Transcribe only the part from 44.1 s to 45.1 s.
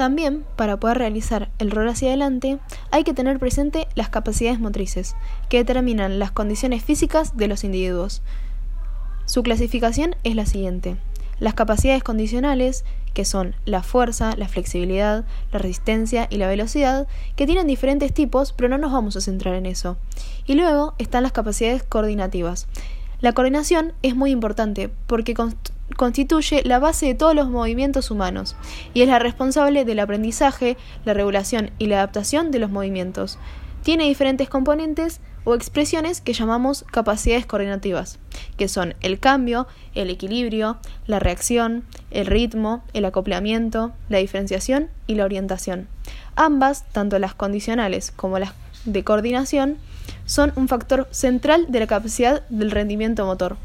diferenciación